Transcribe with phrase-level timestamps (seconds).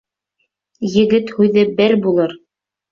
[0.95, 2.37] —Егет һүҙе бер булыр.